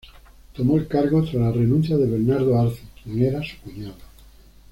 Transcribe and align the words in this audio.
Tomó 0.55 0.77
el 0.79 0.87
cargo 0.87 1.21
tras 1.21 1.35
la 1.35 1.51
renuncia 1.51 1.95
de 1.95 2.07
Bernardo 2.09 2.57
Arce, 2.59 2.81
quien 3.03 3.21
era 3.21 3.43
su 3.43 3.55
cuñado. 3.61 3.93